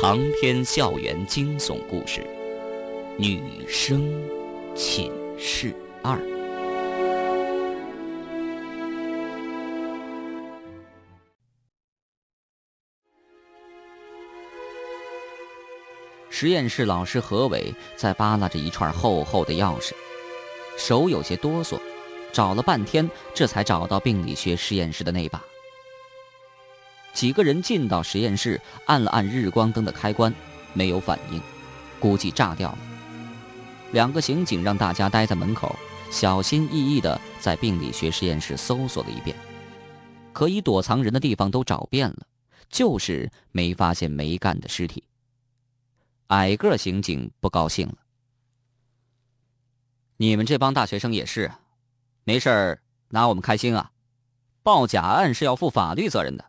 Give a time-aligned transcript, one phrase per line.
[0.00, 2.22] 长篇校园惊悚故事，
[3.18, 4.10] 《女生
[4.74, 6.16] 寝室二》。
[16.30, 19.92] 实验室老师何伟在扒拉着一串厚厚的钥匙，
[20.78, 21.78] 手有些哆嗦，
[22.32, 25.44] 找了半天，这才找到病理学实验室的那把。
[27.12, 30.32] 几个人进到实验室，按了按日光灯的开关，
[30.72, 31.40] 没有反应，
[31.98, 32.78] 估计炸掉了。
[33.92, 35.74] 两个刑警让大家待在门口，
[36.10, 39.36] 小心翼翼地在病理学实验室搜索了一遍，
[40.32, 42.26] 可以躲藏人的地方都找遍了，
[42.68, 45.02] 就是没发现梅干的尸体。
[46.28, 47.96] 矮个刑警不高兴了
[50.16, 51.50] ：“你们这帮大学生也是，
[52.22, 53.90] 没事儿拿我们开心啊？
[54.62, 56.44] 报假案是要负法律责任的。”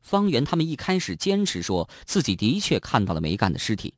[0.00, 3.94] 方圆他们一开始坚持说自己的确看到了梅干的尸体，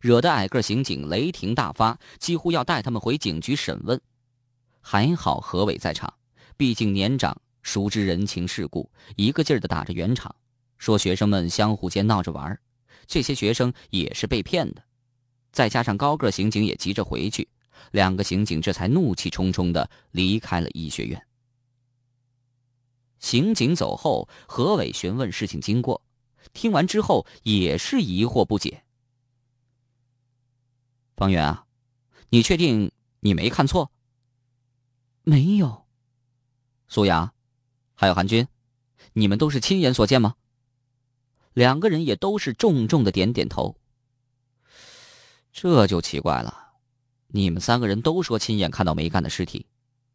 [0.00, 4.00] 惹得矮个刑警雷霆大发，几乎要带他们回警局审问。
[4.80, 6.12] 还好何伟在场，
[6.56, 10.34] 毕竟年长，熟知人情世故，一个劲儿的打着圆场，
[10.78, 12.58] 说学生们相互间闹着玩
[13.06, 14.82] 这些学生也是被骗的。
[15.50, 17.48] 再加上高个刑警也急着回去，
[17.90, 21.20] 两个刑警这才怒气冲冲的离开了医学院。
[23.18, 26.02] 刑警走后，何伟询问事情经过，
[26.52, 28.84] 听完之后也是疑惑不解。
[31.16, 31.66] 方圆啊，
[32.28, 33.90] 你确定你没看错？
[35.22, 35.86] 没有。
[36.86, 37.32] 苏雅，
[37.94, 38.46] 还有韩军，
[39.12, 40.36] 你们都是亲眼所见吗？
[41.54, 43.76] 两个人也都是重重的点点头。
[45.52, 46.74] 这就奇怪了，
[47.26, 49.66] 你们三个人都说亲眼看到梅干的尸体，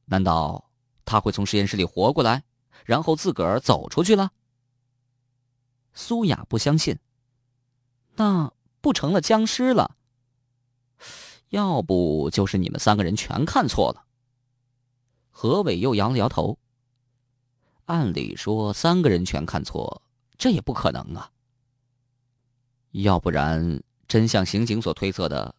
[0.05, 0.71] 难道
[1.03, 2.43] 他会从实验室里活过来？
[2.85, 4.31] 然后自个儿走出去了。
[5.93, 6.97] 苏雅不相信，
[8.15, 9.95] 那不成了僵尸了？
[11.49, 14.05] 要不就是你们三个人全看错了。
[15.29, 16.57] 何伟又摇了摇头。
[17.85, 20.01] 按理说，三个人全看错，
[20.37, 21.29] 这也不可能啊。
[22.91, 25.53] 要不然，真像刑警所推测的，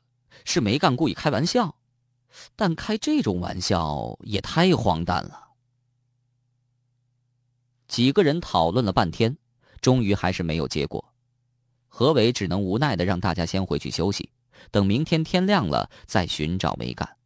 [0.44, 1.76] 是梅干故意开玩笑，
[2.56, 5.43] 但开这种玩笑也太荒诞了。
[7.94, 9.38] 几个人讨论了半天，
[9.80, 11.14] 终于还是没有结果。
[11.86, 14.28] 何伟只能无奈的让大家先回去休息，
[14.72, 17.16] 等明天天亮了再寻找梅干。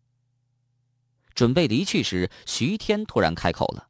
[1.34, 3.89] 准备离去时，徐天突然开口了：“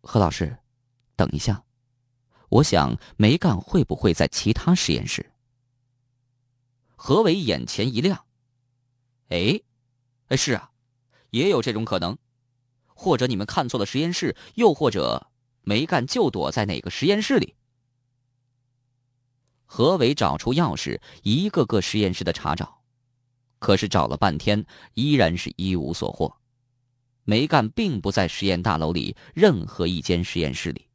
[0.00, 0.56] 何老师，
[1.14, 1.62] 等一下，
[2.48, 5.30] 我想梅干会不会在其他实验室？”
[6.96, 8.24] 何伟眼前一亮
[9.28, 9.60] ：“哎，
[10.28, 10.70] 哎，是啊，
[11.28, 12.16] 也有这种可能。”
[13.02, 15.26] 或者你们看错了实验室，又或者
[15.62, 17.56] 梅干就躲在哪个实验室里？
[19.66, 22.78] 何伟找出钥匙，一个个实验室的查找，
[23.58, 24.64] 可是找了半天，
[24.94, 26.32] 依然是一无所获。
[27.24, 30.86] 梅干并不在实验大楼里任何一间实验室里。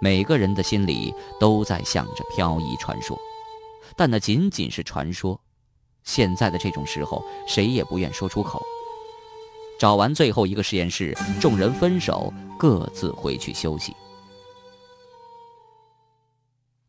[0.00, 3.16] 每个人的心里都在想着飘逸传说，
[3.96, 5.40] 但那仅仅是传说。
[6.02, 8.60] 现在的这种时候，谁也不愿说出口。
[9.78, 13.94] 找完最后一个实验室，众人分手，各自回去休息。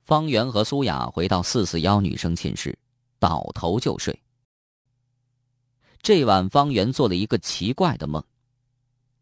[0.01, 2.75] 方圆和苏雅回到四四幺女生寝室，
[3.19, 4.19] 倒头就睡。
[6.01, 8.23] 这晚，方圆做了一个奇怪的梦，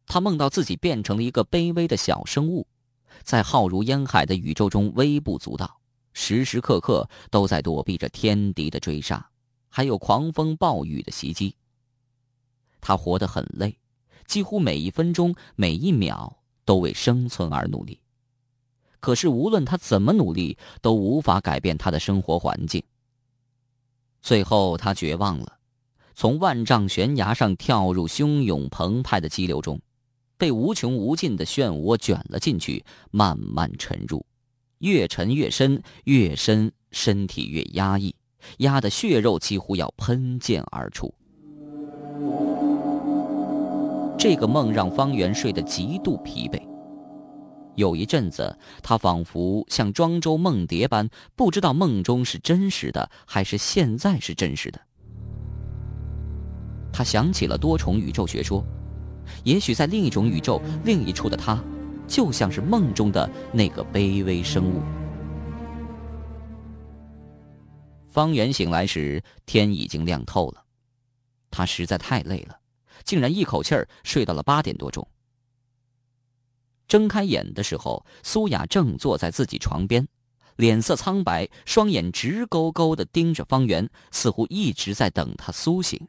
[0.05, 2.65] 他梦到自己变成了一个卑微的小生物，
[3.23, 5.81] 在浩如烟海的宇宙中微不足道，
[6.13, 9.29] 时时刻刻都在躲避着天敌的追杀，
[9.67, 11.53] 还有狂风暴雨的袭击。
[12.87, 13.77] 他活得很累，
[14.27, 17.99] 几乎每一分钟、每一秒都为生存而努力。
[19.01, 22.81] 可是无论他怎么努力，都无法改变他的生活环境。
[24.21, 25.59] 最后，他绝望了，
[26.15, 29.81] 从万丈悬崖上跳入汹涌澎湃的激流中，
[30.37, 34.25] 被无穷无尽的漩涡卷了进去，慢慢沉入，
[34.77, 38.15] 越沉越深，越深身体越压抑，
[38.59, 41.13] 压得血肉几乎要喷溅而出。
[44.17, 46.61] 这个梦让方圆睡得极度疲惫。
[47.75, 54.81] 有一阵子，他仿佛像庄周梦蝶般，不知道梦中是真实的还是现在是真实的。
[56.91, 58.65] 他想起了多重宇宙学说，
[59.43, 61.63] 也许在另一种宇宙、另一处的他，
[62.07, 64.81] 就像是梦中的那个卑微生物。
[68.07, 70.63] 方圆醒来时，天已经亮透了，
[71.51, 72.57] 他实在太累了。
[73.03, 75.07] 竟然一口气儿睡到了八点多钟。
[76.87, 80.07] 睁开眼的时候，苏雅正坐在自己床边，
[80.55, 86.07] 脸色苍白，双眼直勾勾的盯着方圆，似乎一直在等他苏醒。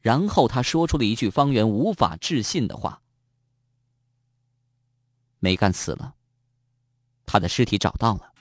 [0.00, 3.00] 然后他说出了一句方圆无法置信的话
[5.38, 6.14] ：“梅干死了，
[7.24, 8.32] 他的尸体找到了。”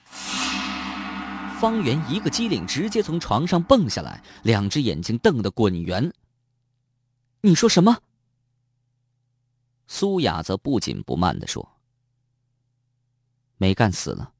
[1.62, 6.12] 方圆一个机灵，直接从床上蹦下来，两只眼睛瞪得滚圆。
[7.46, 8.02] “你说什么？”
[9.86, 11.78] 苏雅则不紧不慢的说
[13.58, 14.34] ：“梅干死了，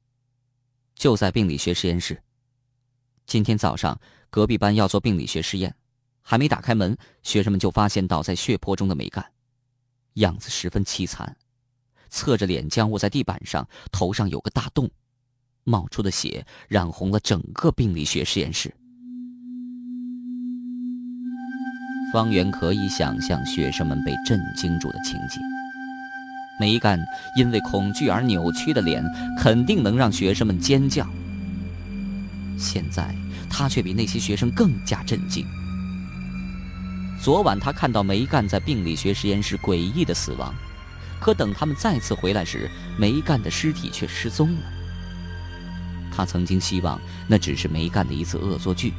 [0.94, 2.22] 就在病理学实验室。
[3.26, 5.74] 今天早上隔壁班要做病理学实验。”
[6.26, 9.30] 还没打开门，学生们就发现倒在血泊中的梅干，
[10.14, 11.36] 样子十分凄惨，
[12.08, 14.90] 侧着脸僵卧在地板上，头上有个大洞，
[15.64, 18.74] 冒出的血染红了整个病理学实验室。
[22.14, 25.42] 方圆可以想象学生们被震惊住的情景，
[26.60, 26.96] 梅干
[27.34, 29.04] 因为恐惧而扭曲的脸，
[29.36, 31.04] 肯定能让学生们尖叫。
[32.56, 33.12] 现在
[33.50, 35.44] 他却比那些学生更加震惊。
[37.20, 40.54] 昨晚他看到梅干在病理学实验室诡异的死亡，
[41.20, 44.60] 可等他们再次回来时，梅干的尸体却失踪了。
[46.12, 46.96] 他曾经希望
[47.26, 48.94] 那只是梅干的一次恶作剧，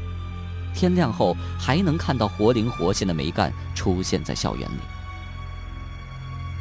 [0.76, 4.80] 天亮后还能看到活灵活现的梅干出现在校园里。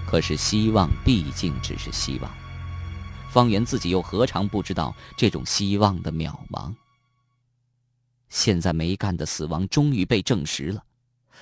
[0.06, 2.30] 可是希望毕竟只是希望，
[3.30, 6.72] 方圆自己又何尝不知道这种希望的渺茫？
[8.28, 10.84] 现在梅干的死亡终于被证实了。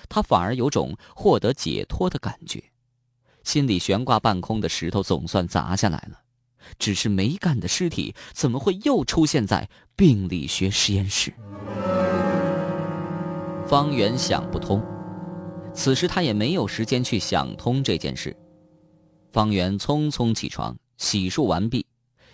[0.09, 2.63] 他反而有种获得解脱的感觉，
[3.45, 6.19] 心里悬挂半空的石头总算砸下来了。
[6.79, 11.33] 只是梅干的尸体怎么会又出现在病理学实验室？
[13.67, 14.83] 方圆想不通。
[15.75, 18.37] 此时他也没有时间去想通这件事。
[19.31, 21.87] 方圆匆匆起床，洗漱完毕，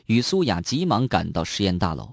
[0.07, 2.13] 与苏雅急忙赶到实验大楼。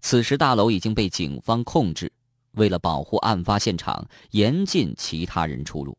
[0.00, 2.10] 此时大楼已经被警方控制。
[2.52, 5.96] 为了保护案发现场，严禁其他人出入。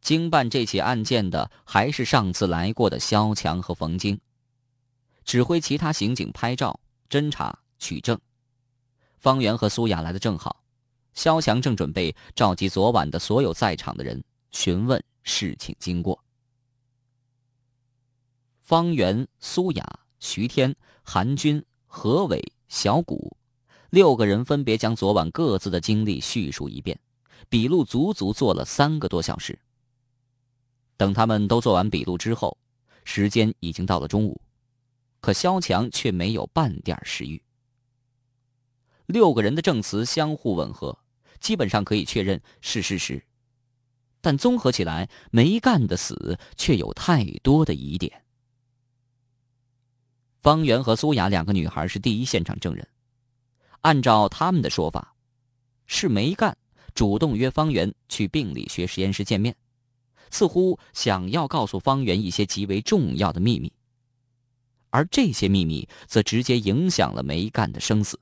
[0.00, 4.18] 经办这起案件的还是上次来过的肖强和冯晶，
[5.24, 6.78] 指挥其他刑警拍照、
[7.10, 8.16] 侦查、取证。
[9.18, 10.62] 方圆和苏雅来的正好，
[11.14, 16.18] 肖强正准备召集昨晚的所有在场的人，询问事情经过。
[18.62, 22.42] 方圆、苏雅、徐天、韩军、何伟。
[22.70, 23.34] 小谷，
[23.88, 27.00] 六个人分别将昨晚各自的经历叙述一遍，
[27.48, 29.58] 笔录足足做了三个多小时。
[30.98, 32.58] 等他们都做完笔录之后，
[33.04, 34.38] 时间已经到了中午，
[35.22, 37.42] 可肖强却没有半点食欲。
[39.08, 40.98] 六个人的证词相互吻合，
[41.40, 43.24] 基本上可以确认是事实，
[44.20, 48.22] 但综合起来，梅干的死却有太多的疑点。
[50.42, 52.86] 方圆和苏雅两个女孩是第一现场证人，
[53.80, 55.14] 按照他们的说法，
[55.86, 56.54] 是梅干
[56.94, 59.56] 主动约方圆去病理学实验室见面，
[60.30, 63.72] 似乎想要告诉方圆一些极为重要的秘密，
[64.90, 68.20] 而这些秘密则直接影响了梅干的生死。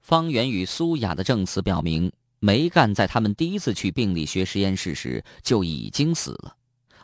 [0.00, 2.10] 方圆与苏雅的证词表明，
[2.40, 6.56] 梅干在他们第一次去病理学实验室时就已经死了，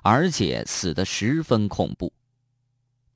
[0.03, 2.13] 而且死得十分恐怖。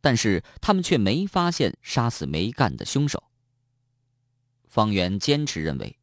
[0.02, 3.22] 但是他们却没发现杀死梅干的凶手。
[4.68, 5.96] 方圆坚持认为，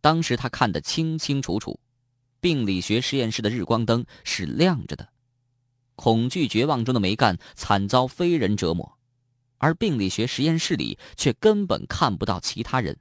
[0.00, 1.80] 当时他看得清清楚楚，
[2.40, 5.08] 病理学实验室的日光灯是亮着的，
[5.94, 8.98] 恐惧绝望中的梅干惨遭非人折磨，
[9.58, 12.98] 而病理学实验室里却根本看不到其他人。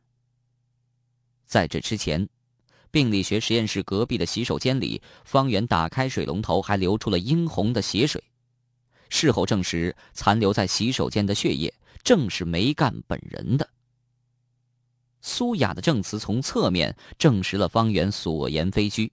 [1.50, 2.30] 在这之前，
[2.92, 8.24] 病理学实验室隔壁的洗手间里，方圆打开水龙头，还流出了殷红的血水。
[9.10, 13.68] 事后证实，残留在洗手间的血液正是梅干本人的。
[15.22, 19.12] 苏雅的证词从侧面证实了方圆所言非虚。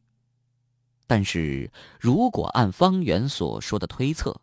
[1.06, 4.38] 但是如果按方圆所说的推测，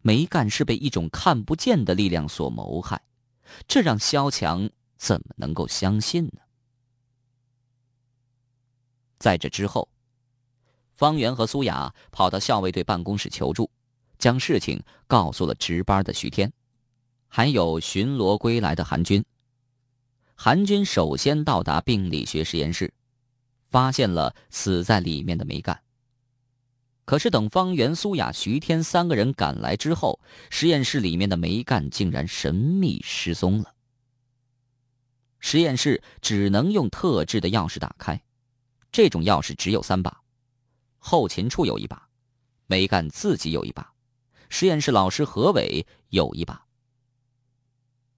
[0.00, 3.02] 梅干是被一种看不见的力量所谋害，
[3.68, 6.40] 这让萧强怎么能够相信呢？
[9.22, 9.88] 在这之后，
[10.96, 13.70] 方圆和苏雅跑到校卫队办公室求助。
[14.18, 16.52] 将事情告诉了值班的徐天，
[17.28, 19.24] 还有巡逻归来的韩军。
[20.34, 22.92] 韩军首先到达病理学实验室，
[23.68, 25.80] 发现了死在里面的梅干。
[27.04, 33.74] 可是等方圆、苏雅、徐天三个人赶来之后，实验室里面的梅干竟然神秘失踪了。
[35.40, 38.22] 实验室只能用特制的钥匙打开，
[38.92, 40.22] 这种钥匙只有三把，
[40.98, 42.06] 后勤处有一把，
[42.66, 43.90] 梅干自己有一把，
[44.50, 46.62] 实验室老师何伟有一把。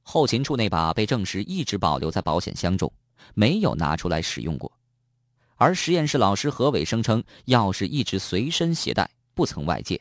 [0.03, 2.93] 后勤处那把被证实一直保留在保险箱中，
[3.35, 4.71] 没有拿出来使用过，
[5.55, 9.99] 而实验室老师何伟声称钥匙一直随身携带，不曾外借。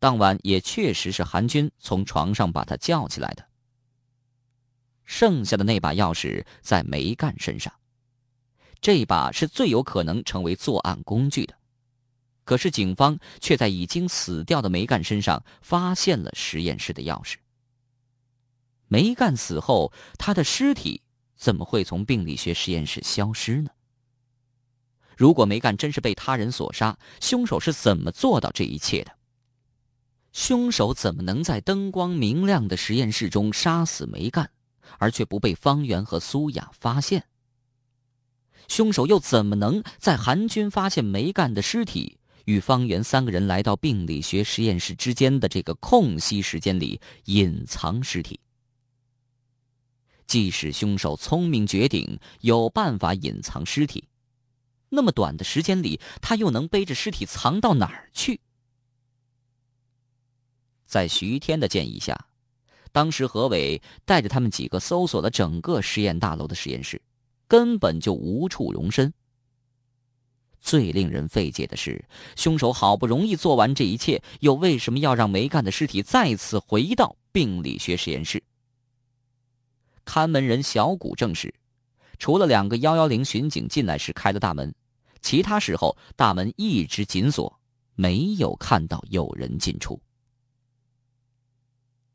[0.00, 3.46] 当晚也确实是韩军从床上把他叫起来的。
[5.04, 7.72] 剩下的那把钥匙在梅干身上，
[8.80, 11.54] 这把是最有可能成为作案工具的。
[12.44, 17.34] 可是警方却在已经死掉的梅干身上发现了实验室的钥匙。
[18.86, 21.02] 梅干死后，他的尸体
[21.36, 23.70] 怎么会从病理学实验室消失呢？
[25.14, 29.12] 如果梅干真是被他人所杀，凶手是怎么做到这一切的？
[30.32, 34.50] 凶手怎么能在灯光明亮的实验室中杀死梅干，
[34.98, 37.26] 而却不被方圆和苏雅发现？
[38.68, 48.38] 凶手又怎么能在韩军发现梅干的尸体与方圆三个人来到病理学实验室之间的这个空隙时间里隐藏尸体？
[50.26, 54.04] 即使凶手聪明绝顶，有办法隐藏尸体，
[54.90, 58.40] 那么短的时间里，他又能背着尸体藏到哪儿去？
[60.84, 62.28] 在徐天的建议下，
[62.92, 67.00] 当时何伟带着他们几个搜索了整个实验大楼的实验室，
[67.48, 69.12] 根本就无处容身。
[70.60, 72.04] 最令人费解的是，
[72.36, 78.42] 凶手好不容易做完这一切，又为什么要让梅干的尸体再次回到病理学实验室？
[80.04, 81.54] 看门人小谷证实，
[82.18, 84.74] 除了两个幺幺零巡警进来时开的大门，
[85.22, 87.60] 其他时候大门一直紧锁，
[87.94, 90.00] 没有看到有人进出。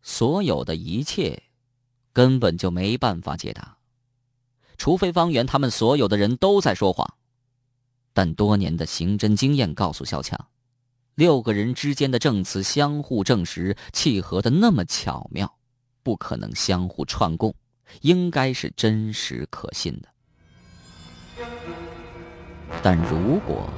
[0.02, 1.42] 所有的一切，
[2.12, 3.78] 根本就没办法解答，
[4.78, 7.16] 除非方圆他们所有的人都在说谎。
[8.14, 10.48] 但多年的刑侦经验告诉小强，
[11.16, 15.58] 六个人之间的证词相互证实，契合的那么巧妙，
[16.04, 17.54] 不可能相互串供。
[18.02, 20.10] 应该是真实可信的，
[22.82, 23.70] 但如果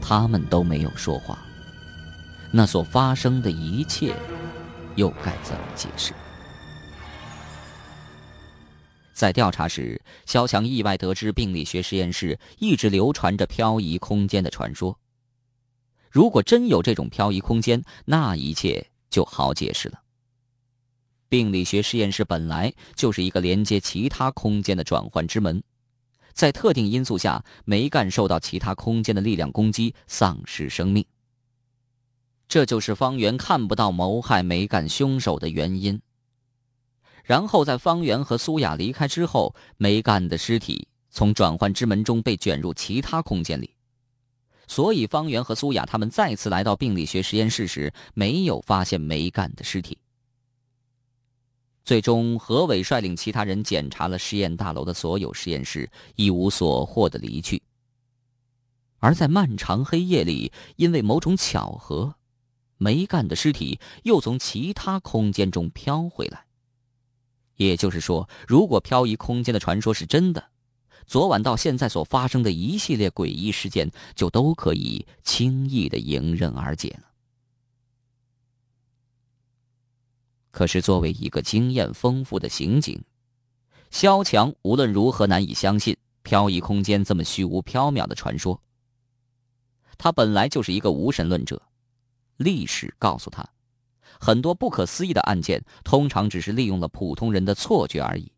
[0.00, 1.38] 他们都没有说话，
[2.52, 4.16] 那所发生的一切
[4.96, 6.12] 又该怎么解释？
[9.16, 14.98] 在调查时，肖强意外得知病理学实验室一直流传着漂移空间的传说。
[16.10, 20.02] 如果真有这种漂移空间，那一切就好解释了。
[21.30, 25.62] 病理学实验室本来就是一个连接其他空间的转换之门，
[26.34, 31.02] 在特定因素下，梅干受到其他空间的力量攻击，丧失生命。
[32.46, 35.98] 这就是方圆看不到谋害梅干凶手的原因。
[37.26, 43.74] 然后在方圆和苏雅离开之后，梅干的尸体从转换之门中被卷入其他空间里，
[44.68, 49.98] 所以方圆和苏雅他们再次来到病理学实验室时，没有发现梅干的尸体。
[51.84, 57.60] 最终，何伟率领其他人检查了实验大楼的所有实验室，一无所获的离去。
[58.98, 62.14] 而在漫长黑夜里，因为某种巧合，
[62.76, 66.45] 梅干的尸体又从其他空间中飘回来。
[67.56, 70.50] 也就是说，如果漂移空间的传说是真的，
[71.06, 77.10] 昨晚到现在所发生的一系列诡异事件，就都可以轻易的迎刃而解了。
[80.50, 83.02] 可是，作为一个经验丰富的刑警，
[83.90, 88.60] 肖强无论如何难以相信漂移空间这么虚无缥缈的传说。
[89.98, 91.60] 他本来就是一个无神论者，
[92.36, 93.46] 历史告诉他，
[94.20, 98.30] 很多不可思议的案件通常只是利用了普通人的错觉而已。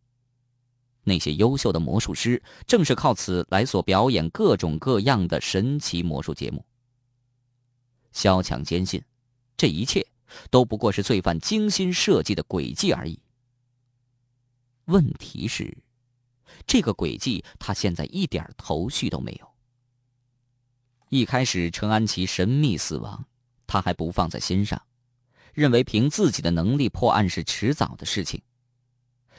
[1.05, 6.65] 那些优秀的魔术师正是靠此来所表演各种各样的神奇魔术节目。
[8.13, 9.03] 肖强坚信，
[9.57, 10.07] 这一切。
[10.51, 13.19] 都不过是罪犯精心设计的诡计而已。
[14.85, 15.75] 问题是，
[16.67, 19.49] 这个诡计他现在一点头绪都没有。
[21.09, 23.25] 一开始，陈安琪神秘死亡，
[23.67, 24.79] 他还不放在心上，
[25.55, 28.41] 认为凭自己的能力破案是迟早的事情。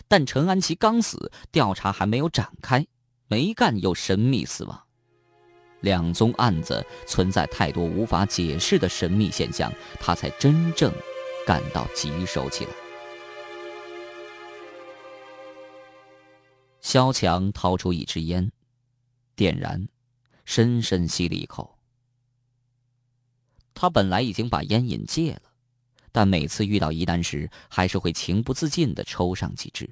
[0.08, 2.88] 但陈安琪刚死，调查还没有展开，
[3.28, 4.82] 没干又神秘死亡。
[5.82, 10.94] 两宗案子存在太多无法解释的神秘现象，他才真正
[11.46, 12.72] 感到棘手起来。
[16.82, 18.52] 肖强掏出一支烟，
[19.36, 19.88] 点燃，
[20.44, 21.78] 深深吸了一口。
[23.74, 25.49] 他本来已经把烟瘾戒了，
[26.12, 29.90] 但每次遇到疑难时，还是会情不自禁的抽上几支。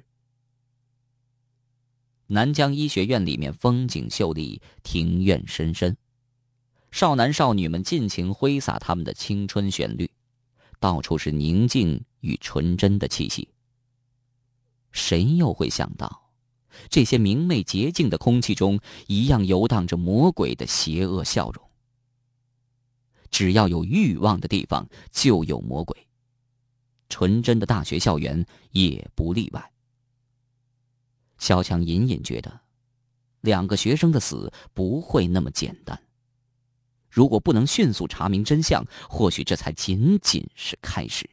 [2.26, 5.96] 南疆医学院里面风景秀丽，庭院深深，
[6.90, 10.10] 少男少女们尽情挥洒他们的青春旋律，
[10.78, 13.48] 到处是宁静与纯真的气息。
[14.90, 16.30] 谁又会想到，
[16.90, 21.64] 这些明媚洁净的空气中，一样游荡着魔鬼的邪恶笑容？
[23.30, 26.07] 只要有欲望的地方，就有魔鬼。
[27.08, 29.72] 纯真的大学校园也不例外。
[31.38, 32.60] 萧强隐隐觉得，
[33.40, 36.00] 两个学生的死不会那么简单。
[37.08, 41.28] 如果不能迅速查明真相，或许这才仅仅是开始。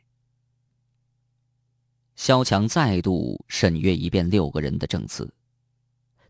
[2.15, 5.31] 萧强再度审阅一遍六个人的证词，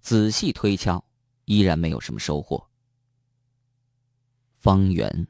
[0.02, 1.04] 仔细推敲，
[1.46, 2.68] 依然没有什么收获。
[4.58, 5.28] 方圆、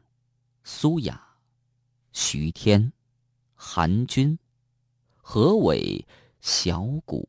[0.63, 1.21] 苏雅、
[2.13, 2.93] 徐天、
[3.67, 4.37] 韩军、
[5.17, 6.05] 何伟、
[6.39, 7.25] 小谷，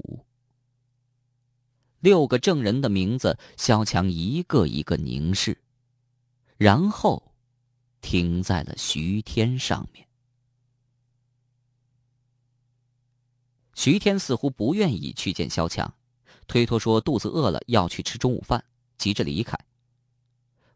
[2.01, 5.59] 六个证人的名字，萧强一个一个凝视。
[6.59, 7.33] 然后，
[8.03, 10.07] 停在了徐天上面。
[13.75, 15.95] 徐天似乎不愿意去见萧强，
[16.47, 18.63] 推脱说肚子饿了要去吃中午饭，
[18.99, 19.59] 急着离开。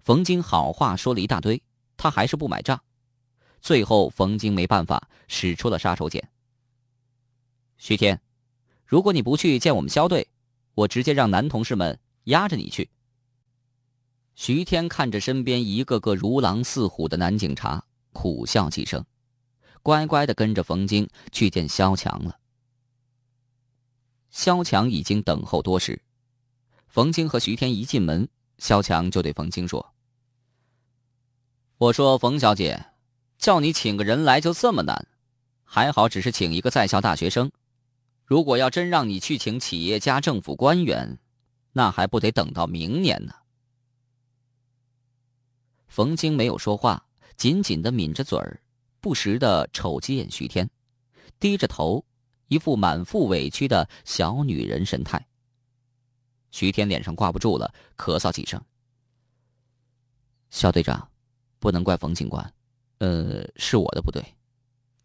[0.00, 1.62] 冯京好话说了一大堆，
[1.98, 2.82] 他还是不买账。
[3.60, 6.22] 最后，冯京没办法，使出了杀手锏。
[7.76, 8.20] 徐天，
[8.86, 10.28] 如果你不去见我们肖队，
[10.74, 12.90] 我直接让男同事们押着你去。
[14.34, 19.04] 徐天看着身边一个个如狼似虎的男警察，苦笑几声，
[19.82, 22.38] 乖乖的跟着冯京去见肖强了。
[24.30, 26.00] 肖强已经等候多时，
[26.86, 28.26] 冯京和徐天一进门，
[28.58, 29.94] 肖强就对冯京说
[31.76, 32.86] ：“我说冯小姐，
[33.40, 35.08] 叫你请个人来就这么难，
[35.64, 37.50] 还好只是请一个在校大学生，
[38.26, 41.18] 如果要真让你去请企业家、政府官员，
[41.72, 43.34] 那还不得等到明年呢。”
[45.88, 47.02] 冯晶没有说话，
[47.38, 48.60] 紧紧的抿着嘴儿，
[49.00, 50.68] 不时的瞅几眼徐天，
[51.40, 52.04] 低着头，
[52.48, 55.26] 一副满腹委屈的小女人神态。
[56.50, 58.62] 徐天脸上挂不住了，咳嗽几声。
[60.50, 61.10] 肖队长，
[61.58, 62.52] 不能怪冯警官，
[63.00, 64.24] 呃，是我的不对。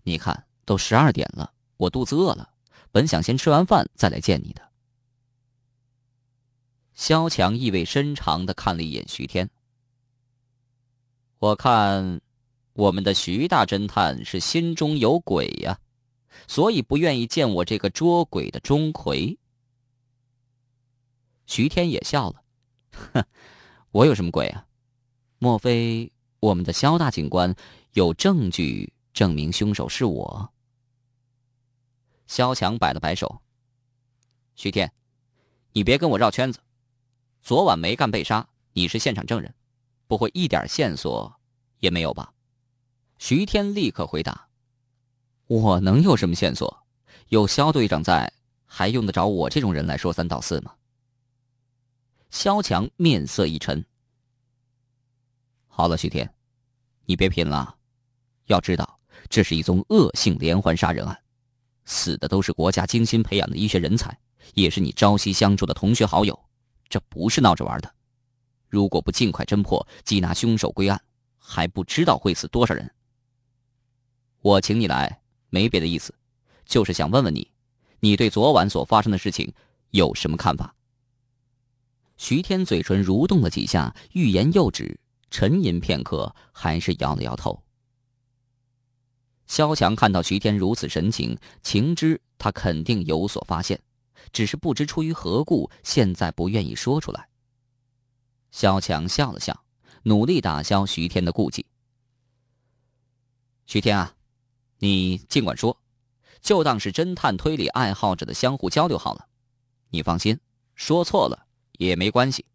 [0.03, 2.53] 你看，都十二点了，我肚子饿了，
[2.91, 4.61] 本想先吃完饭再来见你的。
[6.93, 9.49] 萧强意味深长的看了一眼徐天。
[11.39, 12.21] 我看，
[12.73, 15.79] 我们的徐大侦探是心中有鬼呀，
[16.47, 19.37] 所以不愿意见我这个捉鬼的钟馗。
[21.45, 22.43] 徐天也笑了，
[23.13, 23.25] 哼，
[23.91, 24.65] 我有什么鬼啊？
[25.37, 26.11] 莫非
[26.45, 27.55] 我们的肖大警官
[27.93, 30.53] 有证据证明凶手是我？
[32.27, 33.41] 肖强摆了摆手，
[34.53, 34.91] 徐天，
[35.71, 36.59] 你别跟我绕圈子。
[37.41, 39.55] 昨晚没干被杀，你是现场证人。
[40.05, 41.39] 不会一点线索
[41.79, 42.31] 也没有吧？
[43.17, 44.47] 徐天立刻回答
[45.47, 46.85] ：“我能有什么线索？
[47.29, 48.31] 有肖队长在，
[48.65, 50.75] 还用得着我这种人来说三道四吗？”
[52.29, 53.83] 肖强面色一沉
[55.65, 56.34] ：“好了，徐天，
[57.05, 57.75] 你别贫了。
[58.45, 61.19] 要知道，这是一宗恶性连环杀人案，
[61.85, 64.17] 死的都是国家精心培养的医学人才，
[64.53, 66.39] 也是你朝夕相处的同学好友，
[66.89, 67.95] 这不是闹着玩的。”
[68.67, 71.01] 如果不尽快侦破，缉拿凶手归案，
[71.37, 72.91] 还不知道会死多少人。
[74.41, 76.13] 我请你来，没别的意思，
[76.65, 77.49] 就是想问问你，
[77.99, 79.53] 你对昨晚所发生的事情
[79.91, 80.75] 有什么看法？
[82.17, 84.99] 徐天嘴唇蠕动了几下，欲言又止，
[85.37, 87.61] 沉吟片刻，还是摇了摇头。
[89.47, 93.77] 萧强看到徐天如此神情，情知他肯定有所发现，
[94.31, 97.27] 只是不知出于何故，现在不愿意说出来。
[98.51, 99.65] 萧强笑了笑，
[100.03, 101.65] 努力打消徐天的顾忌。
[103.65, 104.15] 徐天啊，
[104.77, 105.77] 你尽管说，
[106.39, 109.27] 就当是侦探推理爱好者的相互交流好了。
[109.89, 110.39] 你放心，
[110.75, 112.45] 说错了也没关系。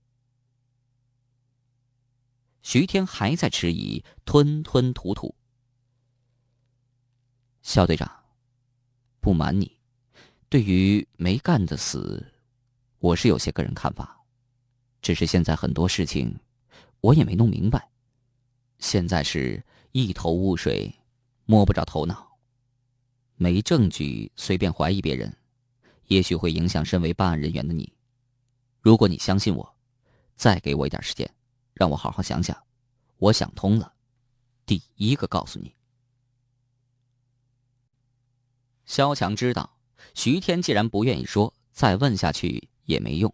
[2.63, 5.35] 徐天还在迟疑，吞吞吐吐。
[7.63, 8.11] 肖队长，
[9.21, 9.79] 不瞒你，
[10.49, 12.33] 对于没干的死，
[12.99, 14.19] 我是有些个人看法。
[15.03, 16.39] 只是现在很多事情，
[17.01, 17.91] 我也没弄明白。
[18.79, 20.95] 现在是一头雾水，
[21.47, 22.39] 摸不着头脑。
[23.37, 25.35] 没证据随便怀疑别人，
[26.09, 27.91] 也许会影响身为办案人员的你。
[28.81, 29.77] 如果你相信我，
[30.37, 31.31] 再给我一点时间，
[31.75, 32.57] 让我好好想想。
[33.19, 33.93] 我想通了，
[34.65, 35.75] 第一个告诉你。
[38.87, 39.79] 萧强知道，
[40.15, 43.33] 徐天既然不愿意说，再问下去也没用。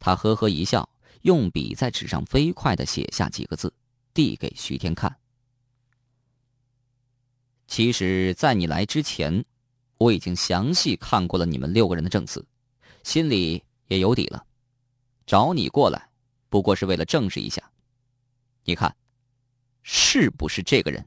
[0.00, 0.88] 他呵呵一笑，
[1.22, 3.72] 用笔在纸上飞快的写下几个字，
[4.12, 5.16] 递给徐天看。
[7.66, 9.44] 其实，在你来之前，
[9.96, 12.44] 我已经详细看过了你们六个人的证词，
[13.02, 14.46] 心里也有底了。
[15.24, 16.10] 找你过来，
[16.54, 17.68] 不过是为了证实一下。
[18.62, 18.94] 你看，
[19.82, 21.04] 是不是这个人？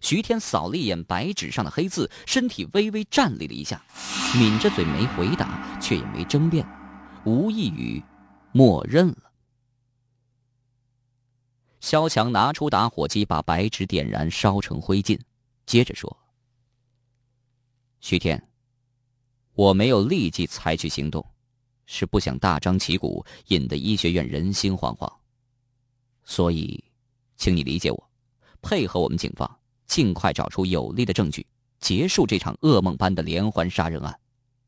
[0.00, 3.84] 徐天扫了一眼白纸上的黑字，身体微微站立了一下，
[4.34, 6.66] 抿着嘴没回答，却也没争辩，
[7.26, 8.02] 无异于，
[8.52, 9.30] 默认了。
[11.80, 15.20] 萧强拿出打火机，把白纸点燃，烧成灰烬，
[15.66, 16.16] 接着说
[18.00, 18.48] ：“徐天，
[19.52, 21.22] 我没有立即采取行动，
[21.94, 25.12] 是不想大张旗鼓，引得医学院人心惶惶。
[26.24, 26.82] 所以，
[27.36, 28.10] 请你理解我，
[28.62, 29.48] 配合我们警方。”
[29.84, 31.46] 尽快找出有力的证据，
[31.78, 34.18] 结束这场噩梦般的连环杀人案，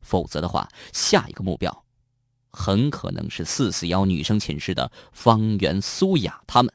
[0.02, 1.84] 否则的话，下一个目标
[2.50, 6.70] 很可能是四四幺女生寝室的方圆、苏雅他们。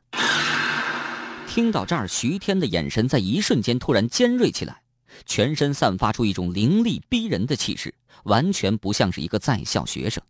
[1.47, 4.81] 听到这儿，徐天的眼神在一瞬间突然尖锐起来，
[5.27, 10.23] 全身散发出一种凌厉逼人的气势，完全不像是一个在校学生。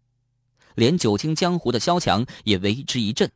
[0.75, 3.32] 连久经江湖的萧强也为之一震。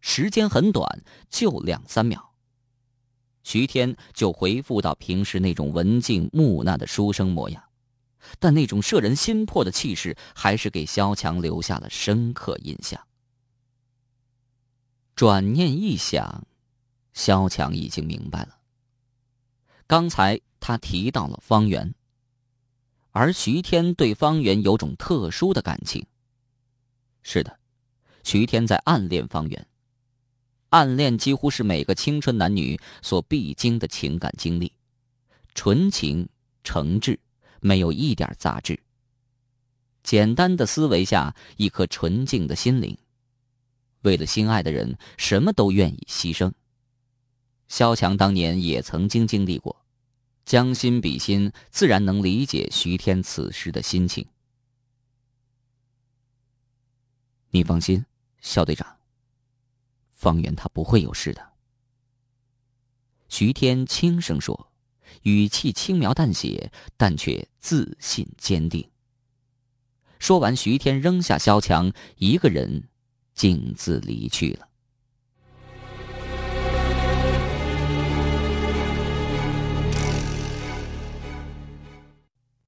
[0.00, 2.32] 时间很短，就两三秒。
[3.42, 7.62] 徐天就回复到平时那种文静木讷的书生模样，
[8.38, 13.00] 但那种摄人心魄的气势还是给萧强留下了深刻印象。
[15.16, 16.46] 转念一想，
[17.14, 18.58] 萧强已经明白了。
[19.86, 21.94] 刚才他提到了方圆，
[23.18, 26.06] 而徐天对方圆有种特殊的感情。
[27.24, 27.58] 是的，
[28.22, 29.66] 徐天在暗恋方圆。
[30.68, 34.72] 暗恋几乎是每个青春男女所必经的情感经历，
[35.52, 36.28] 纯情
[36.62, 37.18] 诚挚，
[37.60, 38.78] 没有一点杂质。
[40.04, 42.96] 简单的思维下，一颗纯净的心灵，
[44.02, 46.52] 为了心爱的人，什么都愿意牺牲。
[47.66, 49.77] 萧强当年也曾经经历过，
[50.48, 54.26] 将心比心，自然能理解徐天此时的心情。
[57.50, 58.06] 你放心，
[58.40, 58.96] 肖队长。
[60.10, 61.52] 方圆他不会有事的。
[63.28, 64.72] 徐天轻声说，
[65.20, 68.90] 语气轻描淡写，但却自信坚定。
[70.18, 72.88] 说完，徐天扔下萧强，一个人
[73.34, 74.67] 径自离去了。